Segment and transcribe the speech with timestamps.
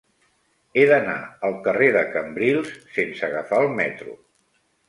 [0.79, 1.17] He d'anar
[1.49, 4.19] al carrer de Cambrils sense agafar el metro.